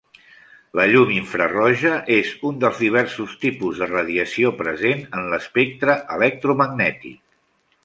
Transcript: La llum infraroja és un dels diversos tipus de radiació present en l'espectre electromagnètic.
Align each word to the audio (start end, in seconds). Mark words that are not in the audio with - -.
La 0.77 0.85
llum 0.91 1.09
infraroja 1.17 1.91
és 2.15 2.31
un 2.51 2.57
dels 2.63 2.79
diversos 2.87 3.37
tipus 3.45 3.83
de 3.83 3.89
radiació 3.93 4.55
present 4.63 5.07
en 5.21 5.31
l'espectre 5.35 6.01
electromagnètic. 6.19 7.25